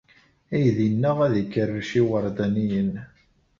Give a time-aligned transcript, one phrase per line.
[0.53, 2.91] Aydi-nneɣ ad ikerrec iwerdaniyen.